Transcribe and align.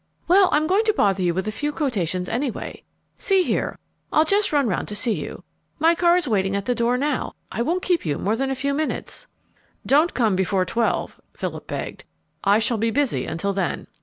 "Well, 0.27 0.49
I'm 0.51 0.65
going 0.65 0.83
to 0.85 0.93
bother 0.93 1.21
you 1.21 1.35
with 1.35 1.47
a 1.47 1.51
few 1.51 1.71
quotations, 1.71 2.27
anyway. 2.27 2.81
See 3.19 3.43
here, 3.43 3.77
I'll 4.11 4.25
just 4.25 4.51
run 4.51 4.65
round 4.67 4.87
to 4.87 4.95
see 4.95 5.11
you. 5.13 5.43
My 5.77 5.93
car 5.93 6.17
is 6.17 6.27
waiting 6.27 6.55
at 6.55 6.65
the 6.65 6.73
door 6.73 6.97
now. 6.97 7.35
I 7.51 7.61
won't 7.61 7.83
keep 7.83 8.03
you 8.03 8.17
more 8.17 8.35
than 8.35 8.49
a 8.49 8.55
few 8.55 8.73
minutes." 8.73 9.27
"Don't 9.85 10.15
come 10.15 10.35
before 10.35 10.65
twelve," 10.65 11.21
Philip 11.35 11.67
begged. 11.67 12.03
"I 12.43 12.57
shall 12.57 12.79
be 12.79 12.89
busy 12.89 13.27
until 13.27 13.53
then." 13.53 13.85